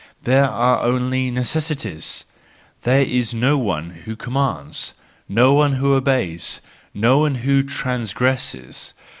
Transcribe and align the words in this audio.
There 0.23 0.49
are 0.49 0.81
only 0.81 1.29
necessities: 1.29 2.25
there 2.81 3.03
is 3.03 3.35
no 3.35 3.59
one 3.59 3.91
who 4.05 4.15
commands, 4.15 4.95
no 5.29 5.53
one 5.53 5.73
who 5.73 5.93
obeys, 5.93 6.59
no 6.91 7.19
one 7.19 7.35
who 7.35 7.61
transgresses. 7.61 8.95